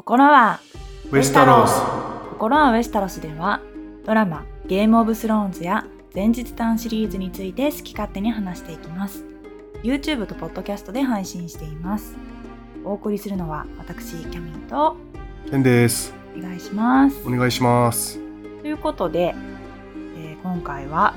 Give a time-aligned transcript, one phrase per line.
[0.00, 0.60] 心は
[1.10, 1.74] ウェスタロス。
[2.30, 3.60] 心はウェスタロスでは
[4.06, 9.22] ドラマ「ゲームオブスローンズ」や前日談シリーズについて好き勝手に話していきます。
[9.82, 12.16] YouTube と Podcast で配信しています。
[12.82, 14.96] お送りするのは私キャミンと
[15.50, 16.14] ケンです。
[16.34, 17.22] お願いします。
[17.26, 18.18] お願いします。
[18.62, 19.34] ということで、
[20.16, 21.12] えー今回は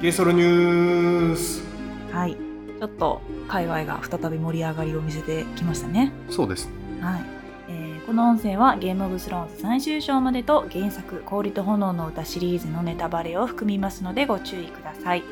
[0.00, 1.62] ゲソロニュース。
[2.10, 2.34] はい。
[2.80, 6.10] ちょっと界隈が再び盛り上がりを見せてきましたね。
[6.30, 6.70] そうです
[7.04, 7.24] はい、
[7.68, 15.22] えーこの音声はゲームオブスローンズ最終章までと原作「氷と炎の歌」シリーズのネタバレを含みますのでご注意ください、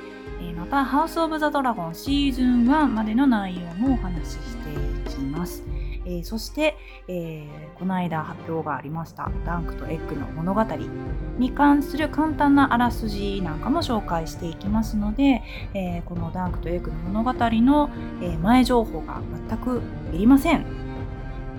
[0.42, 5.64] えーまた「ハウス・オブ・ザ・ドラゴン」シーズン1までの内容もお話ししていきます、
[6.04, 6.76] えーそして、
[7.08, 10.62] えーこの間発表がありましたダンクとエッグの物語
[11.38, 15.42] に関する簡単なあらすじなんかも紹介していきますので、
[15.74, 19.80] えーこのダンクとエッグの物語の、え前情報が全く
[20.12, 20.81] いりません。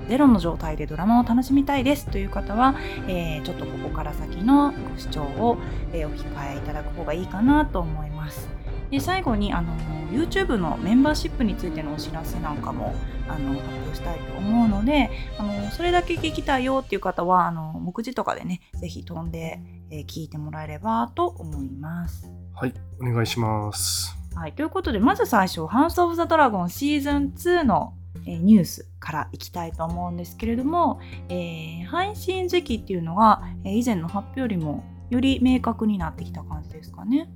[0.07, 2.75] ゼロの状態でドラマを楽しみたいですという方は、
[3.07, 5.58] えーちょっとここから先のご視聴を、
[5.91, 8.47] えーお控えいただく方がいいかなと思います。
[8.89, 9.73] で最後にあの
[10.11, 12.94] YouTube のメンバーシップについてのお知らせなんかも
[13.28, 22.30] あの発表したいと思うのであのそれだけ聞きたいよっていう方はあの目次とかでねぜひ飛んで、えー聞いてもらえればと思います。
[22.53, 37.30] はいお願いしますはい、ということでまず最初「ハウス・オブ・ザ・ドラゴン」シーズン2の、えーニュースからいきたいと思うんですけれども、えー配信時期っていうのが、えー以前の発表よりもより明確になってきた感じですかね。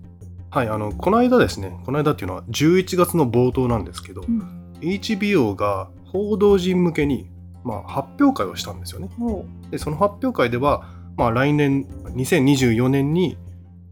[0.50, 4.40] はいあのこの間ですねこの間っていうのは11月の冒頭なんですけど、うん、
[4.82, 7.30] HBO が報道陣向けに、
[7.64, 9.10] まあ、発表会をしたんですよね。
[9.20, 13.38] おでその発表会では、まあ、来年2024年に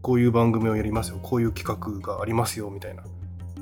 [0.00, 3.02] こういう番組をやりますよこういう企画がありますよみたいな。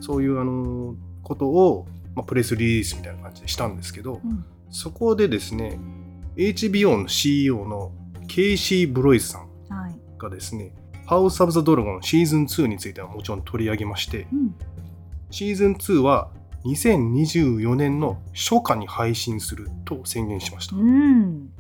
[0.01, 4.45] そういうあのことを、まあ、プレスリリースみたいな感じでしたんですけど、うん。
[4.71, 5.79] そこでですね
[6.37, 7.93] HBO の CEO の
[8.27, 9.99] ケイシー・ブロイスさんはい。
[10.19, 10.75] がですね
[11.07, 14.55] 「ハウス・オブ・ザ・ドラゴン」シーズン2についてはもちろん取り上げましてうん。
[15.31, 16.31] シーズン2は
[16.65, 20.77] 2024年の初夏に配信すると宣言しました。
[20.77, 21.51] うん。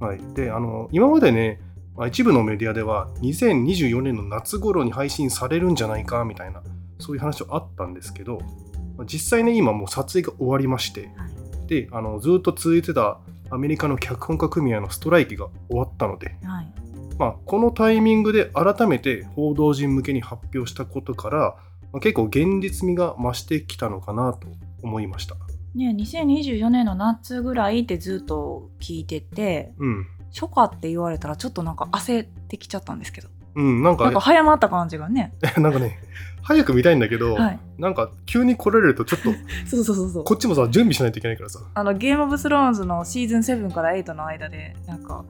[0.00, 1.60] はい、であの今までね
[1.96, 6.62] まあ一部のメディアでは2024年の夏頃に配信されるんじゃないかみたいな
[6.98, 8.65] そういう話はあったんですけどまあ
[9.04, 11.66] 実際ね今もう撮影が終わりましてはい。
[11.66, 13.18] であのずっと続いてた
[13.50, 16.72] アメリカの脚本家組合のストライキが終わったので、はい。
[17.18, 21.56] まあ、このタイミングで改めて報道陣向けに発表したことから、
[21.92, 24.48] まあ、結構現実味が増してきたのかなと
[24.82, 25.36] 思いました。
[25.74, 35.32] ね、2024年の夏ぐらいってずっと聞いててうん、初夏って言われたらちょっとなんか焦ってきちゃったんですけどうん、なんかなんか早まった感じがね。
[35.56, 35.98] なんかね
[36.42, 39.30] 早く見たいんだけど、はい、なんか急に来られるとちょっと
[39.66, 41.60] そうそうそうそうこっちもさ準備しないといけないからさ。
[41.74, 45.24] あのゲームオブスローンズのシーズン7から8の間でなんか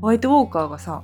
[0.00, 1.02] ホワイトウォーカーがさ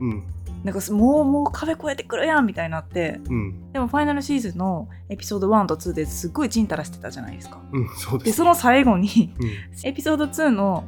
[0.00, 0.24] うん。
[0.62, 3.72] なんかすもうもう壁越えてくるやんみたいになってうん。
[3.72, 7.58] でもファイナルシーズンのエピソード1と2ですっごいちんたらしてたじゃないですか。
[7.72, 9.88] うんそうですでその最後にうん。
[9.88, 10.84] エピソード2の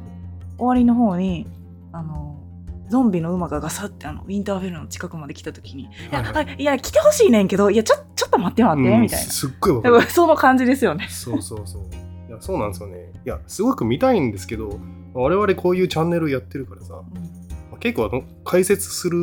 [0.57, 1.45] 終わりの方に
[1.91, 2.26] あの
[2.89, 6.47] ゾンビの馬がガサってあのウィンターフェルの近くまで来た時に「いや,、はいはい。
[6.49, 9.01] あいや来てほしいねんけどいやちょちょっと待って待って」うん。
[9.01, 9.31] みたいな。
[9.31, 10.01] すっごいわかる。
[10.03, 11.07] その感じですよね。
[11.09, 11.83] そうそうそう。
[12.29, 13.11] いやそうなんですよね。
[13.25, 14.79] いやすごく見たいんですけど
[15.13, 17.79] 我々こういうチャンネルやってるからさうん。
[17.79, 19.17] 結構あの解説する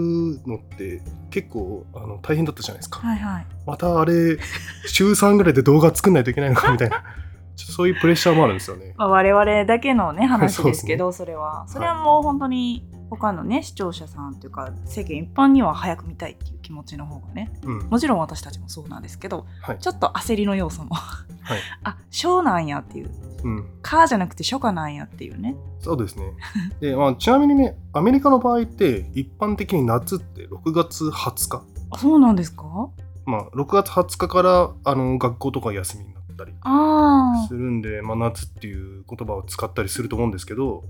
[0.47, 3.47] のって結構あの大変だったじゃないですか、はいはい。
[3.67, 4.39] またあれ
[4.87, 7.03] 週3ぐらいで動画作んないといけないのかみたいな。
[7.57, 8.95] そういうプレッシャーもあるんですよね。
[8.97, 11.65] まあ、我々だけのね 話ですけそどそれは。
[11.69, 17.79] それはもう本当に他のね視聴者さんというか世間一般には早く見たいっていう気持ちの方がねうん。
[17.91, 19.79] もちろん私たちもそうなんですけどはい。
[19.79, 20.95] ちょっと焦りの要素も。
[20.95, 21.15] は
[21.57, 21.59] い。
[21.85, 23.11] あ小なんやっていう。
[23.45, 25.55] うん「か」じゃなくて初夏なんやっていうね。
[25.81, 26.33] そうですね。
[26.81, 31.63] で、まあ、ちなみにね、アメリカの場合って、一般的に夏って6月20日。
[31.91, 32.65] あそうなんですか？
[33.27, 40.83] まあ、6月20日からあの学校とか休みになったりあするんで、まあ、夏っていう言葉を使ったりすると思うんですけど、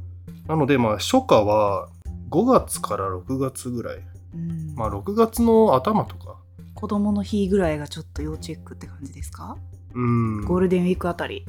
[0.47, 1.89] なので、まあ、初夏は
[2.35, 3.99] 5月から6月ぐらい。
[3.99, 4.01] あ、
[4.35, 6.37] うんまあ、6月の頭とか。
[6.75, 9.57] 子供の日ぐらいがちょっと要チェックって感じですか、
[9.95, 10.45] うん。
[10.45, 11.47] ゴールデンウィークあたり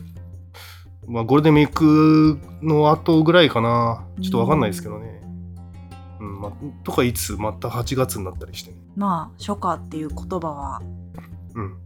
[1.07, 4.05] まあ、ゴールデンウィークの後ぐらいかな。
[4.21, 5.21] ちょっとわかんないですけどね。
[6.19, 6.51] うん、まあ、
[6.83, 8.77] とかいつ、また8月になったりしてね。
[8.95, 10.81] まあ初夏っていう言葉は
[11.55, 11.77] うん。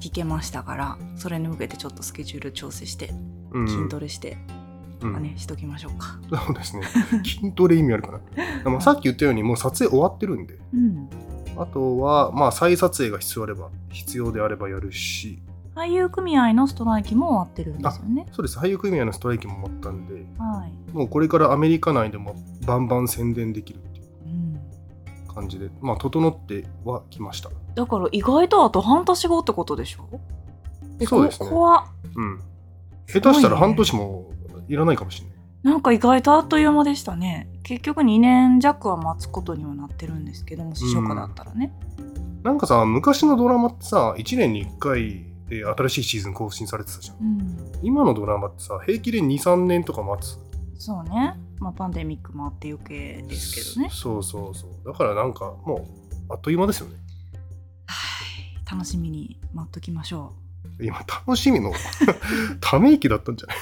[0.00, 3.14] 聞けましたからそれに向けてちょっとスケジュール調整して
[3.52, 4.65] うん、筋トレして、うん
[5.00, 6.18] まあねしときましょうか。
[6.46, 6.82] そうですね。
[7.24, 8.20] 筋トレ意味あるかな。
[8.64, 11.08] でもさっき言ったようにもう撮影終わってるんで、うん。
[11.58, 15.38] あとはまあ再撮影が必要あれば必要であればやるし、
[15.74, 18.26] 俳優組合のストライキも終わってるんですよね。
[18.32, 20.92] そうです俳優組合のストライキも終わったんではい。
[20.96, 22.34] もうこれからアメリカ内でも
[22.66, 25.34] バンバン宣伝できるっていううん。
[25.34, 30.08] 感じでまあ整ってはきましただから意外とあと半年後ってことでしょ？
[30.98, 31.84] えそうですねこ怖っ
[32.14, 32.40] うん
[33.06, 34.30] 下手したら半年も
[34.68, 37.48] いらないかもしれないなんか意外とあっという間でしたね。
[37.64, 41.72] 結局2年弱は待つことにはなってるんですけども、試食だったらね。
[42.44, 47.56] なんかさ昔のドラマってさ1年に1回で新しいシーズン更新されてたじゃんうん。
[47.82, 50.38] 今のドラマってさ平気で23年とか待つ
[50.78, 51.34] そうね。
[51.58, 53.90] まあパンデミックもあって余計ですけどね。
[53.92, 55.88] そうそうそうだからなんかも
[56.28, 56.94] うあっという間ですよね
[57.86, 58.22] は
[58.62, 58.70] い。
[58.70, 60.34] 楽しみに待っときましょ
[60.80, 61.72] 今楽しみの
[62.60, 63.56] ため息だったんじゃない？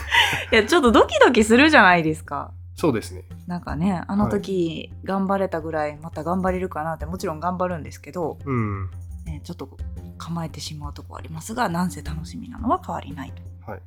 [0.53, 0.55] う。
[0.57, 2.53] いや、ちょっとドキドキするじゃないですか。
[2.77, 3.25] そうですね。
[3.47, 8.91] なんかね、あの時頑張れたぐらいまた頑張れるかなってもちろん頑張るんですけど、うん。
[9.27, 9.77] ね、ちょっと
[10.19, 13.33] 構えてしまうとこありますが、なんせ楽しみなのは変わりない
[13.65, 13.71] と。
[13.71, 13.81] はい。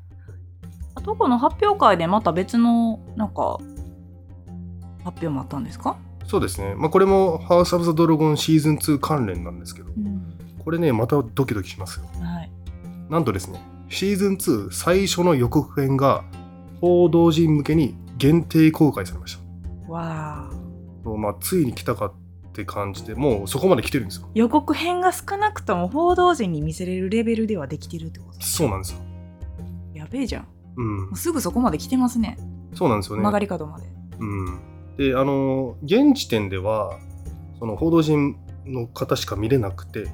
[0.96, 3.58] あとこの発表会でまた別のなんか
[5.04, 6.74] 発表もあったんですか、そうですね。
[6.76, 10.34] まあこれも「ハウス・オブ・ザ・ドラゴン」シーズン2関連なんですけどうん。
[10.64, 12.06] これねまたドキドキしますよ。
[12.22, 12.37] はい、
[13.10, 16.24] なんとですねシーズン2最初の予告編が
[16.82, 19.92] 報道陣向けに限定公開されました。
[19.92, 21.10] わあ。
[21.10, 22.14] まあ、ついに来たかっ
[22.52, 24.30] て感じでもうそこまで来てるんですよ。
[24.34, 29.00] 予告編が少なくとも報道陣に見せれるレベルではできてるってことそうなんですよ。
[29.94, 30.44] やべえじゃん。
[30.44, 31.10] もうん。
[31.12, 32.38] うすぐそこまで来てますね。
[32.74, 33.24] そうなんですよね。
[33.24, 33.86] 曲がり角まで。
[34.20, 34.60] うん。
[34.98, 37.00] であの現時点では
[37.60, 40.08] その報道陣の方しか見れなくて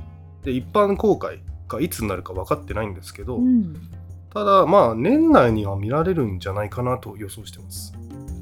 [0.43, 1.41] で一般公開
[1.73, 3.73] がいつになるか分かってないんですけど、うん。
[4.33, 7.93] ただまあ年内には見られるんじゃないかなと予想してます。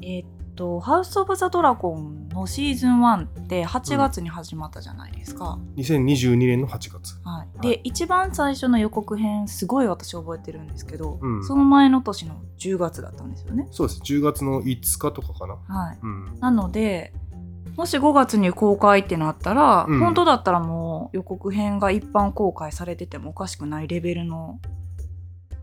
[0.02, 7.18] えーっと「ハウス・オブ・ザ・ドラゴン」のシーズン1って8月に始まったじゃないですか、2022年の8月。
[7.24, 11.44] はい、はで一番最初の予告編すごい私覚えてるんですけど、うん。
[11.44, 13.68] その前の年の10月だったんですよね。
[13.70, 14.00] そうです。
[14.00, 15.56] 10月の5日とかかな。
[15.68, 16.38] はい、うん。
[16.40, 17.12] なので
[17.76, 20.00] もし5月に公開ってなったら、うん。
[20.00, 24.60] 本当だったらもう予告編が一般公開されててもおかしくないレベルの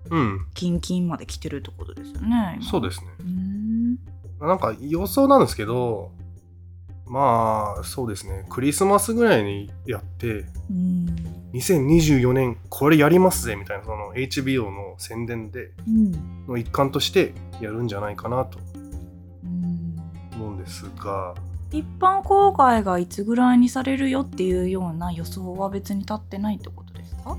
[0.09, 0.45] うん。
[0.55, 2.57] キンキンまで来てるってことですよね。
[2.59, 2.65] 今。
[2.65, 3.07] そうですね。
[4.39, 6.11] なんか予想なんですけど
[7.05, 8.45] まあそうですね。
[8.49, 11.05] クリスマスぐらいにやってうん。
[11.53, 16.45] 2024年これやりますぜみたいなその HBO の宣伝でうん。
[16.47, 18.57] の一環としてやるんじゃないかなと
[19.43, 19.95] うん。
[20.35, 21.35] 思うんですが
[21.71, 27.37] 一般公開がいつぐらいにされるよっていうような予想は別に立ってないってことですか？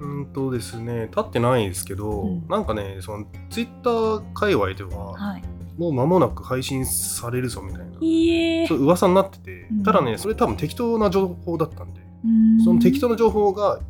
[0.00, 2.48] うんとですね立ってないですけど、うん。
[2.48, 5.42] なんかねその Twitter 界隈でははい。
[5.78, 8.66] もう間もなく配信されるぞみたいなえ。
[8.66, 9.82] そう噂になってて、うん。
[9.82, 12.62] ただねそれ多分適当な情報だったんでうん。
[12.62, 13.80] その適当な情報が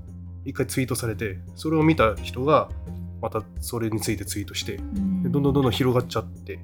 [0.45, 2.69] 一回ツイートされてそれを見た人が
[3.21, 6.59] またそれについてツイートしてどんどんどんどん広がっちゃって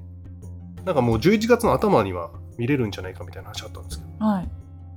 [0.85, 4.25] なんかもう11月の頭には見れるんじゃないかみたいな話あったんですけど。
[4.25, 4.49] はい。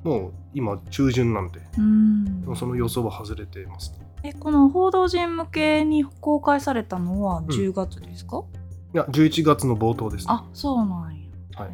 [0.05, 1.61] もう今中旬なんで。
[1.79, 2.57] うん。
[2.57, 3.99] その予想は外れてますね。
[4.25, 8.45] えこの報道陣向けに公開されたのは10月ですか、
[8.95, 10.27] いや11月の冒頭ですね。
[10.29, 11.61] あそうなんや。
[11.61, 11.71] はい。
[11.71, 11.73] へ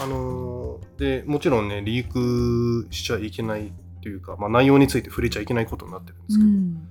[0.00, 3.72] あのーでもちろんねリークしちゃいけないっ
[4.02, 6.88] ていうか、まあ、内容について触れちゃいけないことになってるんですけど、うん。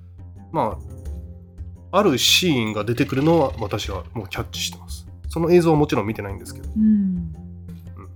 [0.51, 0.77] ま
[1.91, 5.00] ああるシーンが出てくるのは私はもうキャッチしてます
[5.31, 6.83] その映像はもちろん見てないんですけど、うん。
[6.83, 7.33] うん、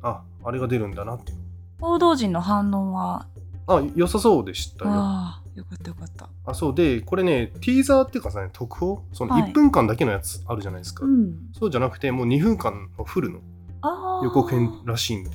[0.03, 1.31] ああれが出るんだなって。
[1.31, 1.38] いう
[1.79, 3.25] 報道陣の反応は？
[3.67, 4.91] あ良さそうでしたよ。
[4.91, 6.29] ああよかったよかった。
[6.45, 6.75] あそう。
[6.75, 9.01] でこれねティーザーっていうかさ、ね、特報？
[9.13, 9.43] そのはい。
[9.43, 11.36] 1分間だけのやつあるじゃないですか、うん。
[11.57, 13.39] そうじゃなくてもう2分間のフルの。
[14.24, 15.31] 予告編らしいんで。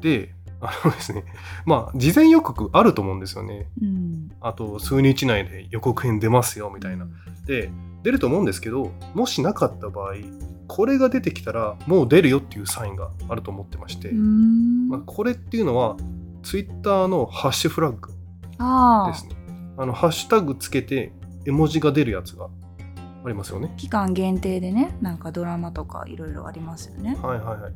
[0.00, 0.34] で
[0.68, 1.24] あのですね
[1.64, 4.30] まあ事前予告あると思うんですよねうん。
[4.40, 7.06] あと数日内で予告編出ますよみたいな、
[7.46, 7.70] で
[8.02, 10.14] 出ると思うんですけどもしなかった場合
[10.66, 14.88] これが出てきたらもう出るよっていうサインがあると思ってまして、うん。
[14.88, 15.96] まあ、これっていうのは
[16.42, 18.12] ツイッターのハッシュフラッグ。
[18.12, 19.36] ですね
[19.76, 21.12] あのハッシュタグつけて
[21.44, 22.48] 絵文字が出るやつが
[23.24, 27.16] ありますよね期間限定でねなんかドラマとかいろいろありますよね。
[27.20, 27.72] はいはいはい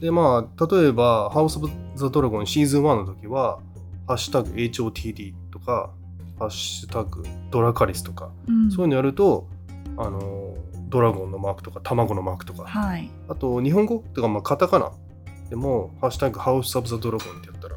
[0.00, 3.58] でまあ例えば「ハウス・オブ・ザ・ドラゴン」シーズン1の時は
[4.06, 5.90] 「ハッシュタグ HOTD」とか
[6.38, 9.46] 「ハッシュタグドラカリス」とか、うんそういうのやると
[9.96, 10.54] あの
[10.88, 13.10] ドラゴンのマークとか卵のマークとかはい。
[13.28, 14.92] あと日本語とかまあカタカナ
[15.50, 17.76] でも「ハッシュタグハウス・オブ・ザ・ドラゴン」ってやったら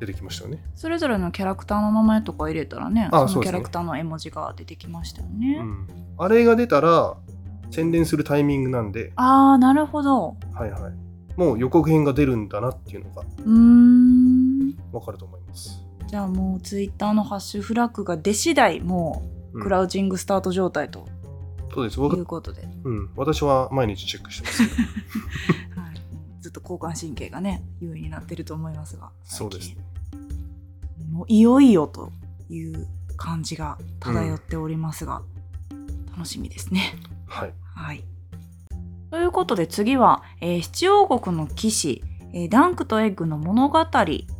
[0.00, 0.62] 出てきましたよね。
[0.74, 5.58] それぞれのキャラクターの名前とか入れたらねあそうですねそのキャラクターの絵文字が出てきましたよね。
[5.60, 7.16] うん、あれが出たら
[7.70, 10.36] 宣伝するタイミングなんで、ああなるほど。
[10.54, 10.92] はいはい、
[11.36, 13.22] もう予告編が出るんだなっていうのが。
[14.92, 15.84] わかると思います。
[16.06, 21.06] じゃあもうツイッターのハッシュフラッグが出次第もうクラウチングスタート状態と
[21.74, 21.94] そうです。
[21.94, 24.62] い僕う、ことで、うん、私は毎日チェックしてます。
[25.78, 26.00] はい、
[26.40, 29.84] ずっと交感神経がね優位になってると思いますがそうですね。
[31.10, 32.12] もういよいよと
[32.48, 35.22] いう感じが漂っておりますが、
[36.12, 36.94] 楽しみですね。
[37.26, 37.52] はい。
[37.74, 38.04] はい。
[39.16, 42.04] ということで次は、えー七王国の騎士、
[42.34, 43.78] えーダンクとエッグの物語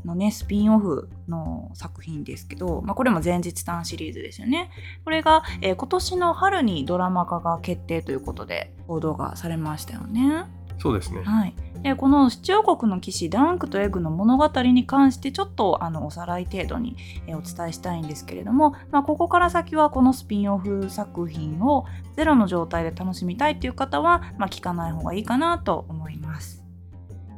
[0.05, 4.71] のね、スピンオフの作品ですけど、まあ、これも前日短シリーズですよね。
[5.03, 10.45] これが、えー今年の春にドラマ化が決定ということで報道がされましたよね。
[10.79, 11.23] そうですね。
[11.23, 26.67] はい、でこの七王国の騎士ダンクとエッグの物語に関してちょっとあのおさらい程度に、えお伝えしたいんですけれども、まあ、ここから先はこのスピンオフ作品をゼロの状態で楽しみたいという方は、まあ、聞かない方がいいかなと思います。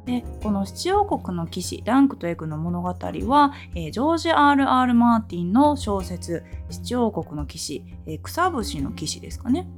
[0.09, 4.95] でこの七王国の騎士ダンクとエッグの物語は、えージョージ・ R.R.
[4.95, 9.69] マーティンの小説「七王国の騎士、えー草節の騎士」ですかね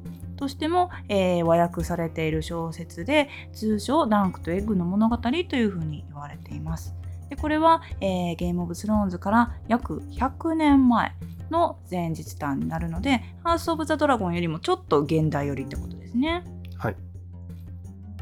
[0.40, 6.94] としても、えー和訳されている小説で通称ダンクとエッグの物語というふうに言われています。
[7.28, 11.12] でこれは、えーゲームオブスローンズから約100年前
[11.50, 16.42] の前日談になるので、ハウス・オブ・ザ・ドラゴンよりもちょっと現代寄りってことですね。
[16.78, 16.97] はい。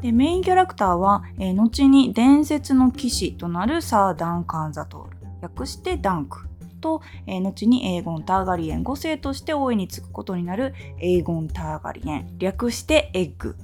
[0.01, 6.47] でメインキャラクターは、えー後に伝説の騎士となるサー・ダン・カンザトール略してダンク
[6.79, 12.37] と、えー後にエーゴン・ターガリエン5世として王位につくことになるエーゴン・ターガリエン。
[12.37, 13.55] 略してエッグ。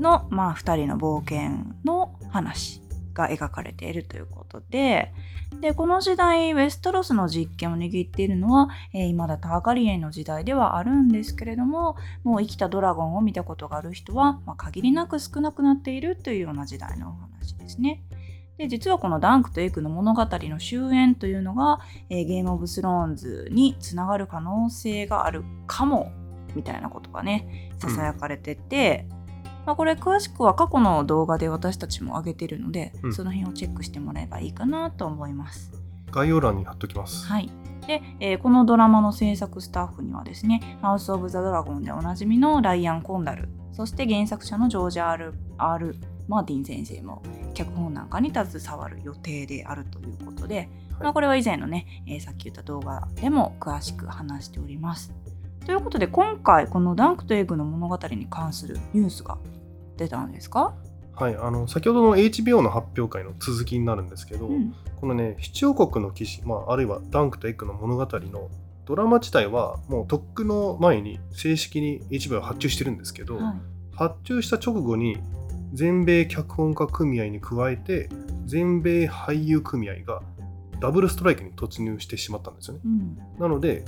[0.00, 2.82] の、まあ、2人の冒険の話
[3.14, 5.12] が描かれているということで。
[5.60, 18.02] でこの時代ウェストロスの実権を握っているのは、えー未だターガリエンの時代ではあるんですけれどももう生きたドラゴンを見たことがある人は、まあ、限りなく少なくなっているというような時代のお話ですね。
[18.62, 20.28] で実はこのダンクとエイクの物語の
[20.58, 26.12] 終焉というのが、えーゲームオブスローンズにつながる可能性があるかも
[26.54, 29.08] みたいなことがねささやかれてて、
[29.66, 35.72] まあ、これ詳しくは過去の動画で私たちも上げてるので、うんその辺をチェックしてもらえばいいかなと思います。
[36.12, 37.26] 概要欄に貼っときます。
[37.26, 37.50] はい。
[37.88, 45.96] で、えーこのドラマの制作スタッフにはですね、ハウス・オブ・ザ・ドラゴンでおなじみのライアン・コンダル、そして原作者のジョージ・アール・アール
[46.28, 47.22] マーティン先生も
[47.54, 50.68] 脚本なんかに携わる予定であるということで、
[51.00, 55.12] まあ、これは以前のね、えーさっき言った動画でも詳しく話しております。
[55.66, 59.38] ということで今回このダンクとエッグの物語に関するニュースが
[59.96, 60.74] 出たんですか、
[61.14, 61.36] はい。
[61.36, 68.48] あの、先ほどの HBO の発表会の続きになるんですけど、うんこのね、七王国の騎士、まあ、あるいはダンクとエッグの物語の
[68.84, 75.18] ドラマ自体はもうとっくの前に正式に HBO は発注してるんですけど、はい発注した直後に
[75.72, 78.08] 全米脚本家組合に加えて
[78.44, 80.22] 全米俳優組合が
[80.80, 82.80] ダブルストライキに突入してしまったんですよね。
[82.84, 83.84] うんなので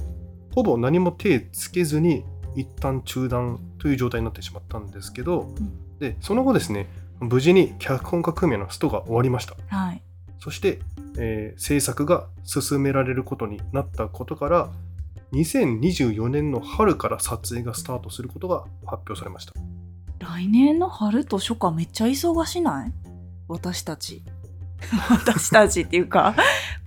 [0.54, 2.24] ほぼ何も手つけずに
[2.54, 6.86] 一旦中断という状態になってしまったんですけど、んでその後ですね
[7.20, 9.56] 無事に脚本家組合のストが終わりました。
[9.66, 10.02] はい
[10.38, 10.80] そして、
[11.18, 14.70] えー制作が進められることになったことから
[15.32, 19.54] 2024年の春から撮影がスタートすることが発表されました。
[20.24, 22.92] 来年の春と初夏めっちゃ忙しない？
[23.48, 24.22] 私たち。
[25.10, 26.34] 私たちっていうか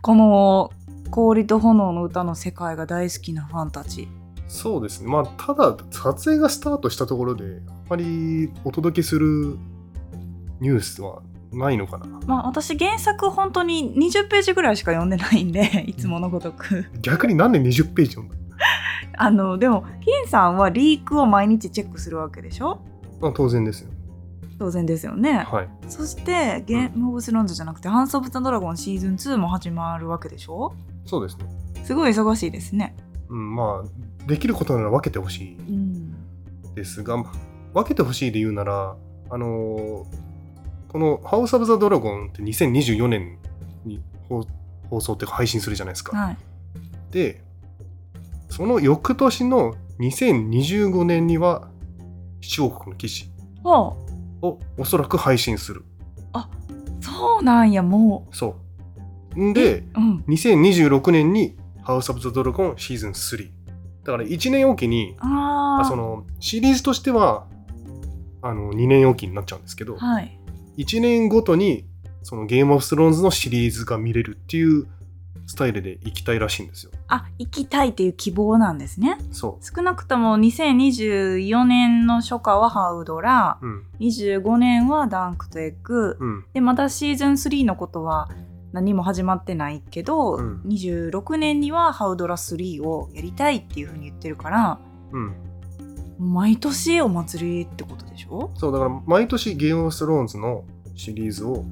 [0.02, 0.72] この
[1.10, 4.08] 氷と炎の歌の世界が大好きなファンたち。
[4.48, 5.10] そうですね。
[5.10, 9.58] まあ、ただ、撮影がスタートしたところで、あまりお届けする
[10.62, 12.06] ニュースはないのかな。
[12.26, 16.86] まあ私原作本当に20ページぐらいしか読んでないんで いつものごとく。
[17.02, 18.36] 逆になんで20ページ読んだ
[19.20, 22.80] あのでも金さんはリークを毎日チェックするわけでしょ？
[22.97, 23.90] まあ、当然ですよ。
[24.60, 25.70] 当然ですよね、はい。
[25.88, 30.74] そしてゲームオブスローンズじゃなくてハンス・オブ・ザ・ドラゴンシーズン2も始まるわけでしょ？
[31.06, 31.46] そうですね。
[31.84, 32.96] すごい忙しいですね
[33.30, 36.16] うん、まあ、できることなら分けてほしいうん
[36.74, 37.32] ですが、まあ
[37.74, 38.96] 分けてほしいで言うなら、
[39.30, 40.28] あのー
[40.90, 43.38] このハウス・オブ・ザ・ドラゴンって2024年
[43.86, 44.46] に放
[44.90, 46.18] 放送っていうか配信するじゃないですか。
[46.18, 46.38] はい
[47.12, 47.44] で、
[48.50, 51.70] その翌年の2025年には、
[52.42, 53.30] 七王国の騎士
[53.64, 53.98] ほ
[54.42, 55.84] うをおそらく配信する。
[57.00, 58.56] そうなんやもそ
[59.36, 59.50] う。
[59.50, 63.50] んで、ううん2026年にハウス・オブ・ザ・ドラゴンシーズン3。
[64.04, 67.46] だから1年おきに、あああそのシリーズとしては
[68.42, 70.38] あの2年おきになっちゃうんですけど、はい
[70.78, 71.86] 1年ごとに
[72.22, 74.88] そのゲーム・オブ・スローンズのシリーズが見れるっていう
[75.48, 76.92] スタイルで行きたいらしいんですよ。
[77.08, 83.66] あ行きたいっていう希望なんですねそ少なくとも2024年の初夏はハウドラう。
[83.66, 83.84] うん。
[84.00, 86.46] 25年はダンクとエッグうん。
[86.54, 88.30] でまたシーズン3のことは
[88.74, 94.80] 何も始まってないけど、うん26年にはハウドラ3をやりたいっていうふうに言ってるから
[95.14, 95.34] うん
[96.20, 98.52] 毎年お祭りってことでしょ？
[98.56, 101.64] そうだから毎年ゲームオブスローンズのシリーズを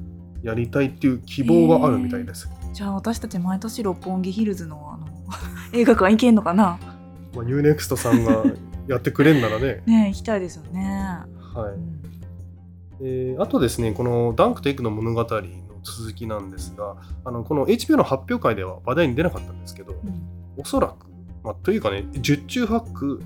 [0.43, 5.07] やりたいっていう希望はあるみたいです、じゃあ私たち毎年六本木ヒルズのあの
[5.71, 6.77] 映画館行けんのかな？
[7.33, 8.43] まあ、UNEXT さんが
[8.85, 9.81] やってくれんならね。
[9.85, 11.21] ねえ行きたいですよね、
[11.53, 11.71] はい。
[11.71, 12.01] うん。
[12.99, 15.27] えーあとですね、このダンクとエッグの物語の
[15.83, 20.21] 続きなんですが、あのこの HBO の発表会では話題に出なかったんですけど、うん。
[20.57, 21.07] おそらく、
[21.45, 23.21] まあ、というかね、十中八九、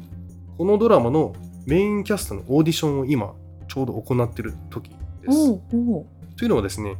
[0.60, 1.34] このドラマの
[1.66, 3.34] メインキャストのオーディションを今、
[3.68, 4.92] ちょうど行ってる時
[5.24, 5.58] です。
[6.38, 6.98] というのはですね、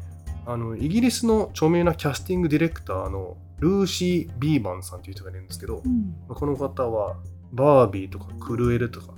[0.52, 6.16] あのイギリスの著名なキャスティングディレクターのルーシー・ビーバンさんという人がいるんですけど、うん。
[6.28, 7.18] この方は
[7.54, 9.14] バービーとかクルエルとか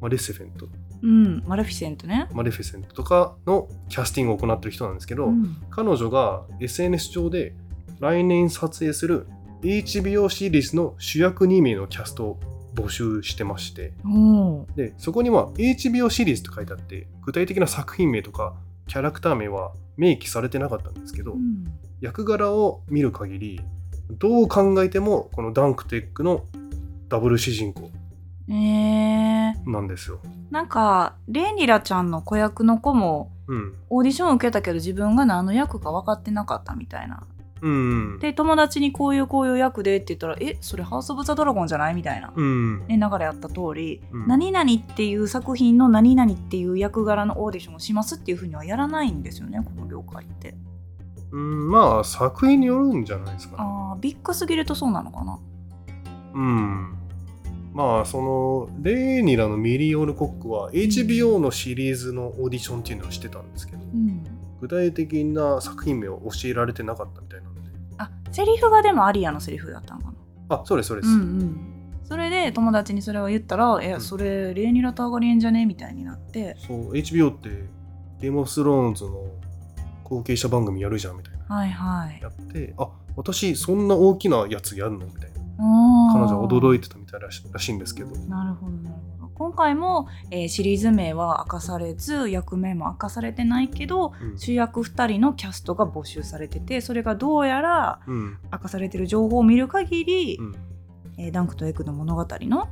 [0.00, 0.66] マレセフェント、
[1.02, 2.28] うん、マレフィセントね。
[2.32, 5.56] マレフィセントとかのキャスティングを行っている人なんですけど、うん。
[5.70, 7.54] 彼女が SNS 上で
[8.00, 9.28] 来年撮影する
[9.62, 12.40] HBO シリーズの主役2名のキャストを
[12.74, 13.92] 募集してまして。
[14.74, 21.64] でそこには HBO シリーズと書いてあって具体的な作品名とかキャラクター名は明記されてなかったんですけど、うん
[22.02, 23.60] 役柄を見る限り
[24.10, 26.44] どう考えてもこのダンクテックの
[27.08, 27.90] ダブル主人公
[28.48, 30.20] えー、なんですよ。
[30.50, 33.74] なんかレンリラちゃんの子役の子もうん。
[33.88, 37.22] オーディション受けたけど自分が何の役か分かってなかったみたいな。
[37.62, 38.18] うん。
[38.20, 42.86] で友達にこういうこういう役でって言ったら「えそれハウス・オブ・ザ・ドラゴンじゃない?」みたいな、うん。
[42.86, 50.54] ね、流れあった通り、うん何々っていう作品の何々っていう役柄のオーディションをしますっていうふうにはやらないんですよねこの業界って。
[51.32, 53.58] うん、まあ作品によるんじゃないですかね。
[53.62, 55.38] あービッグすぎるとそうなのかな？
[56.34, 56.92] うん。
[57.74, 64.22] まあそのレーニラのミリオール・コックは HBO のシリーズのオーディションっていうのをしてたんですけど、うん、
[64.66, 67.60] 具体的な作品名を教えられてなかったみたいなので。
[67.98, 70.06] あセリフがでもアリアのセリフだったのか
[70.48, 70.56] な？
[70.56, 71.08] あ、そうですそうです。
[71.08, 71.56] うんうん、
[72.04, 77.48] それで友達にそれを言ったら「えんそれレーニラターガリエンじゃね?」みたいになってそう HBO って
[78.20, 79.24] ゲームオブスローンズの
[80.02, 81.54] 後継者番組やるじゃんみたいな。
[81.54, 85.06] はいはいやって、あ私そんな大きなやつやるの？
[85.06, 85.36] みたいな。
[86.12, 88.10] 彼女は驚いてたみたいらしらしいんですけど。
[88.26, 98.38] なるほどなるほど今回も、えーシリーズ名は明かされず役名も明かされてないけどうん主役2人のキャストが募集されててそれがどうやらうん。
[98.50, 100.54] 明かされてる情報を見る限り、うん。
[101.18, 102.68] えーダンクとエクの物語の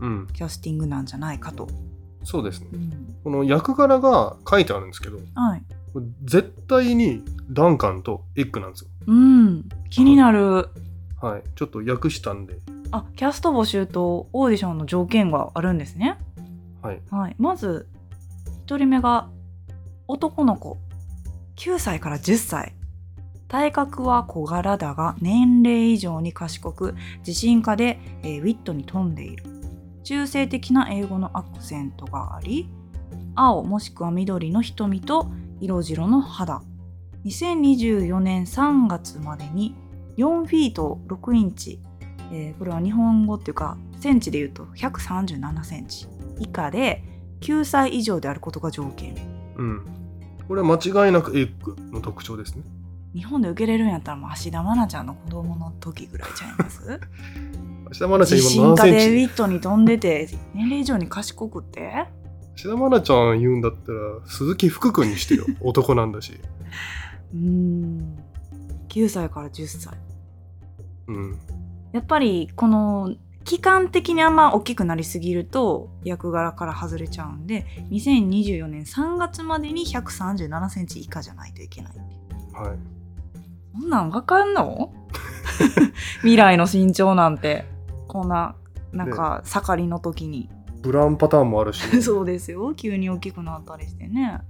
[0.00, 0.26] うん。
[0.32, 1.68] キャスティングなんじゃないかと。
[2.24, 2.68] そうですね。
[2.72, 5.62] うんこの役柄が書いてあるんですけど、はい
[6.24, 8.90] 絶対にダンカンとエッグなんですよ。
[9.06, 10.68] うん、気になる
[11.20, 11.42] はい。
[11.56, 12.58] ちょっと訳したんで。
[12.92, 16.18] あキャスト募集とオーディションの条件があるんですね。
[16.82, 17.00] はい。
[17.10, 17.88] はい、まず
[18.66, 19.28] 1人目が
[20.08, 20.78] 男の子。
[21.56, 22.74] 9歳から10歳。
[23.48, 29.44] 体格は小柄だが年齢以上に賢く自信家で、えーウィットに富んでいる。
[30.02, 32.68] 中性的な英語のアクセントがあり
[33.34, 35.28] 青もしくは緑の瞳と
[35.60, 36.62] 色白の肌。
[37.24, 39.74] 2024年3月までに
[40.16, 41.80] 4フィート6インチ、
[42.32, 46.06] えーこれは日本語っていうかセンチで言うと137センチ
[46.38, 47.02] 以下で
[47.40, 49.14] 9歳以上であることが条件
[49.56, 49.82] うん。
[50.48, 52.62] これは間違いなくエッグの特徴ですね。
[53.14, 57.00] 日本で受けれるんやったらもう芦田愛菜ちゃんの子供の時ぐらいちゃいます？
[57.90, 62.06] 芦田愛菜ちゃ自ん今何セン信家でウチィットに飛んでて年齢以上に賢くて？
[62.56, 65.46] 芦田愛菜ちゃん言うんだったら鈴木福君にしてよ。
[65.60, 66.38] 男なんだし。
[67.34, 68.16] うーん
[68.88, 69.94] 9歳から10歳
[71.08, 71.38] うん。
[71.92, 81.92] やっぱりこの期間的にあんま大きくなりすぎると役柄から外れちゃうんで2024年3月までに137センチ以下じゃないといけない。
[82.52, 82.78] はい。
[83.80, 84.92] そんなんわかんの？
[86.22, 87.64] 未来の身長なんて。
[88.08, 88.54] こんな
[88.92, 90.48] なんか盛りの時に。
[90.82, 91.82] ブラウンパターンもあるし。
[92.02, 92.74] そうですよ。
[92.74, 94.40] 急に大きくなったりしてね。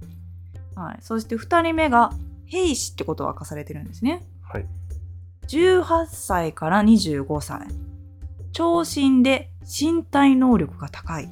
[0.75, 0.97] はい。
[1.01, 2.13] そして2人目が
[2.45, 4.25] 兵士ってことが明かされてるんですね。
[4.41, 4.65] はい。
[5.47, 7.67] 18歳から25歳。
[8.51, 11.29] 長身で身体能力が高い。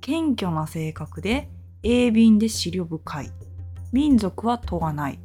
[0.00, 1.48] 謙虚な性格で
[1.82, 3.32] 鋭敏で思慮深い。
[3.92, 5.18] 民族は問わない。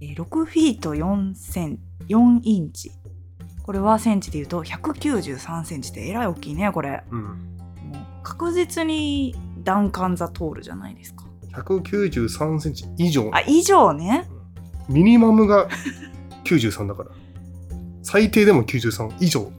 [0.00, 2.90] えー6フィート4セン4インチ。
[3.62, 7.02] これはセンチで言うと193センチってえらい大きいねこれ。
[7.10, 7.22] うん。
[7.22, 7.36] もう
[8.22, 11.24] 確実にダンカンザトールじゃないですか。
[11.52, 13.30] 193センチ以上。
[13.32, 14.28] あ以上ね。
[14.88, 15.68] ミニマムが
[16.44, 17.10] 93だから。
[18.04, 19.50] 最低でも93以上。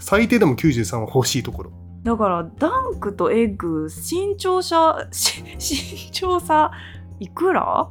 [0.00, 1.72] 最低でも93は欲しいところ。
[2.02, 6.72] だからダンクとエッグ身長差し身長差
[7.20, 7.88] いくら？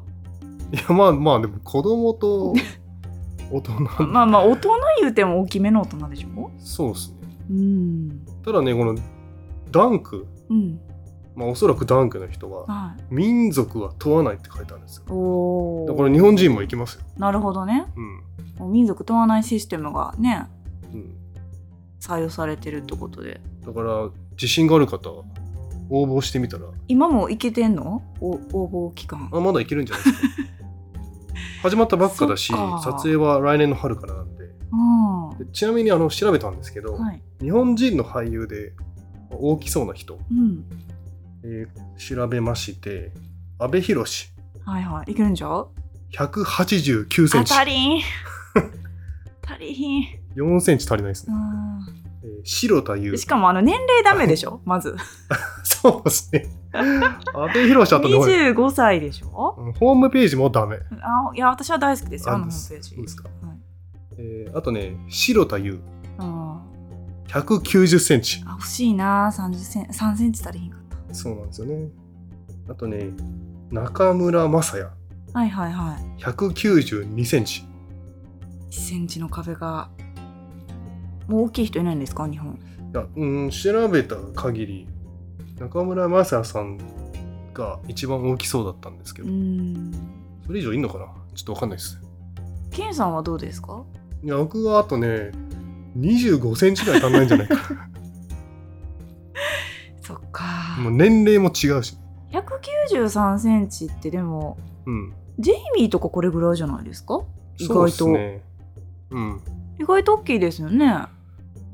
[0.74, 2.54] いや、まあまあ、でも子供と
[3.52, 3.72] 大人
[4.08, 4.70] まあまあ大人
[5.02, 7.18] 言うても大きめの大人でしょそうですね
[7.52, 8.96] うんただねこの
[9.72, 10.80] ダンクうん
[11.38, 13.04] まあおそらくダンクの人ははい。
[13.14, 15.04] 民族は問わないって書いてあるんですよ。
[15.16, 17.04] おから日本人も行きますよ。
[17.18, 17.86] なるほどね。
[18.60, 18.72] うん。
[18.72, 20.48] 民族問わないシステムがね
[20.92, 21.16] うん。
[22.02, 23.40] 採用されてるってことで。
[23.64, 25.24] だから自信がある方は
[25.92, 26.66] 応募してみたら。
[26.88, 28.02] 今もいけてんの？
[28.20, 29.30] お応募期間。
[29.32, 30.28] あまだいけるんじゃないですか。
[31.70, 34.46] 始まったばっかだし撮影は来年の春からなんで。
[34.72, 35.38] うん。
[35.38, 37.22] でちなみにあの調べたんですけど、はい。
[37.42, 38.74] 日本人の俳優で
[39.30, 40.66] 大きそうな人、うん
[41.50, 43.12] えー調べまして
[43.60, 43.96] 阿部寛。
[44.66, 45.12] はいはい。
[45.12, 45.70] いけるんじゃう
[46.14, 47.54] ？189センチ。
[47.54, 48.02] あ足りん。
[49.48, 50.04] 足りひん。
[50.36, 51.80] 4センチ足りないですね、うん。
[52.24, 54.62] えー白田優しかもあの年齢ダメでしょ？
[54.66, 54.96] まず。
[55.64, 56.46] そうですね。
[56.74, 59.56] 阿部寛あとね25歳でしょ？
[59.58, 60.78] うんホームページもダメ。
[61.02, 62.90] あいや私は大好きですよあのホームページ。
[62.96, 63.58] そうですか、はい。
[64.20, 65.80] えーあとね白田優
[66.20, 66.24] う。
[66.24, 66.58] ん。
[67.28, 68.44] 190センチ。
[68.46, 69.30] あ欲しいな。
[69.36, 70.87] 30セン3センチ足りひんかった
[71.18, 71.90] そうなんですよね。
[72.70, 73.10] あとね
[73.72, 74.90] 中村雅也。
[75.34, 76.22] はいはいはい。
[76.22, 77.64] 192センチ。
[78.70, 79.90] 1センチの壁が
[81.28, 82.28] もう大きい人いないんですか？
[82.28, 82.54] 日本。
[82.54, 84.88] いやうん調べた限り
[85.60, 86.78] 中村雅也さん
[87.54, 89.92] が一番大きそうだったんですけうど、ん。
[90.46, 91.06] それ以上いんのかな？
[91.36, 92.00] ちょっとわかんないです。
[92.72, 93.84] ケンさんはどうですか？
[94.24, 95.32] いや僕はあとね
[95.98, 97.56] 25センチぐらい足んないんじゃないか
[100.08, 100.44] そっか。
[100.80, 101.98] もう年齢も違うし。
[102.32, 105.14] 193センチってでもうん。
[105.38, 107.22] ジェイミーとかこれぐらいじゃないですか？
[107.58, 108.42] 意外と、すね。
[109.12, 109.42] うん。
[109.80, 110.88] 意外と大きいですよね。
[110.88, 111.10] あ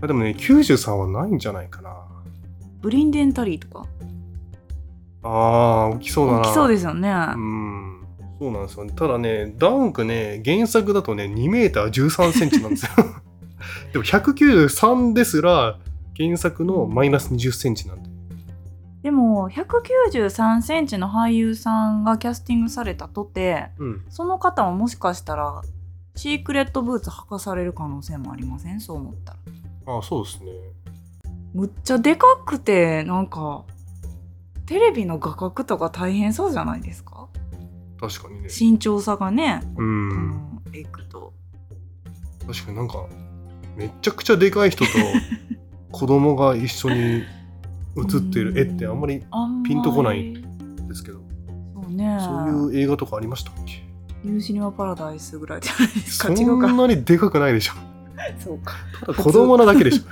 [0.01, 1.95] でもね93はないんじゃないかな。
[2.81, 3.85] ブリンデンタリーとか？
[5.21, 6.39] あー大きそうだな。
[6.39, 8.03] 大きそうですよね、うん。
[8.39, 8.87] そうなんですよ。
[8.87, 12.91] ただねダンクね原作だとね2メーター13センチなんですよ。
[13.93, 15.77] でも193ですら
[16.17, 18.09] 原作のマイナス20センチなんで
[19.03, 24.05] でも193センチの俳優さんがキャスティングされたとてうん。
[24.09, 25.61] その方ももしかしたら
[26.15, 28.79] シークレットブーツ履かされる可能性もありません？
[28.79, 29.35] そう思った
[29.85, 29.97] ら。
[29.97, 30.51] あそうですね。
[31.53, 33.65] むっちゃでかくてなんか
[34.65, 37.27] テレビの画角とか大変そうじゃないですか？
[37.99, 38.47] 確かにね。
[38.47, 41.33] 身長差がね、ううんん、エクと。
[42.47, 43.05] 確かになんか
[43.75, 44.91] めちゃくちゃでかい人と
[45.91, 47.23] 子供が一緒に
[47.95, 49.23] 写ってる絵ってあんまり
[49.65, 50.33] ピンとこない
[50.87, 51.19] ですけど。
[51.75, 52.17] そうね。
[52.19, 53.83] そういう映画とかありましたっけ？
[54.23, 56.35] ニューシネマパラダイスぐらいじゃないですか。
[56.35, 57.73] そんなにでかくないでしょ。
[58.39, 58.75] そうか。
[59.01, 60.03] ただ子供なだけでしょ、